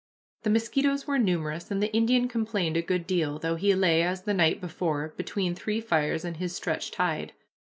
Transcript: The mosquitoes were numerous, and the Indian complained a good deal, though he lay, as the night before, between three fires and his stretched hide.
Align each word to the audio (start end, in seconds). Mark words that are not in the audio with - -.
The 0.41 0.49
mosquitoes 0.49 1.05
were 1.05 1.19
numerous, 1.19 1.69
and 1.69 1.79
the 1.79 1.93
Indian 1.93 2.27
complained 2.27 2.75
a 2.75 2.81
good 2.81 3.05
deal, 3.05 3.37
though 3.37 3.53
he 3.55 3.75
lay, 3.75 4.01
as 4.01 4.23
the 4.23 4.33
night 4.33 4.59
before, 4.59 5.13
between 5.15 5.53
three 5.53 5.79
fires 5.79 6.25
and 6.25 6.37
his 6.37 6.55
stretched 6.55 6.95
hide. 6.95 7.33